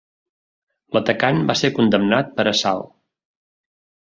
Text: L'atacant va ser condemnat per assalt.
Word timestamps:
L'atacant 0.97 1.43
va 1.51 1.57
ser 1.61 1.71
condemnat 1.75 2.33
per 2.41 2.47
assalt. 2.53 2.91